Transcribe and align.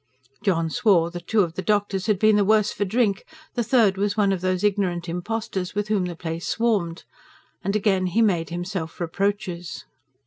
John 0.43 0.71
swore 0.71 1.11
that 1.11 1.27
two 1.27 1.41
of 1.41 1.53
the 1.53 1.61
doctors 1.61 2.07
had 2.07 2.17
been 2.17 2.35
the 2.35 2.43
worse 2.43 2.71
for 2.71 2.85
drink; 2.85 3.23
the 3.53 3.61
third 3.63 3.97
was 3.97 4.17
one 4.17 4.31
of 4.31 4.41
those 4.41 4.63
ignorant 4.63 5.07
impostors 5.07 5.75
with 5.75 5.89
whom 5.89 6.05
the 6.05 6.15
place 6.15 6.47
swarmed. 6.47 7.03
And 7.63 7.75
again 7.75 8.07
he 8.07 8.23
made 8.23 8.49
himself 8.49 8.99
reproaches. 8.99 9.85